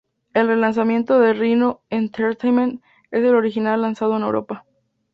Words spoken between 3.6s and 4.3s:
lanzado en